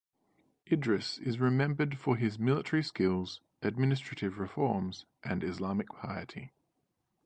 Idris 0.71 1.19
is 1.19 1.39
remembered 1.39 1.95
for 1.99 2.15
his 2.17 2.39
military 2.39 2.81
skills, 2.81 3.39
administrative 3.61 4.39
reforms 4.39 5.05
and 5.23 5.43
Islamic 5.43 5.89
piety. 5.89 6.51